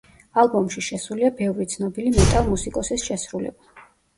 ალბომში 0.43 0.81
შესულია 0.85 1.29
ბევრი 1.43 1.67
ცნობილი 1.75 2.15
მეტალ 2.17 2.51
მუსიკოსის 2.55 3.07
შესრულება. 3.11 3.89